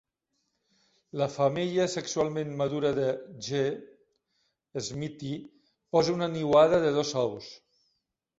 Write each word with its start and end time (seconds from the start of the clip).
La 1.21 1.25
femella 1.33 1.83
sexualment 1.95 2.55
madura 2.61 2.93
de 3.01 3.09
"G. 3.49 3.61
smithii" 4.89 5.37
posa 5.99 6.17
una 6.17 6.31
niuada 6.35 6.81
de 6.87 6.97
dos 6.99 7.15
ous. 7.27 7.53